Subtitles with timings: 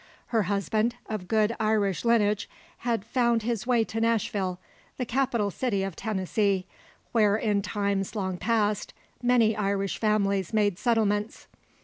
[0.29, 4.59] Her husband, of good Irish lineage, had found his way to Nashville,
[4.97, 6.65] the capital city of Tennessee;
[7.11, 11.45] where, in times long past, many Irish families made settlements.